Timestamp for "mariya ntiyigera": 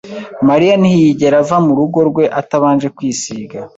0.49-1.35